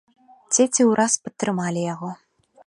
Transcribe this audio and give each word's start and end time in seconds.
Дзеці 0.53 0.87
ўраз 0.91 1.13
падтрымалі 1.27 1.81
яго. 1.93 2.11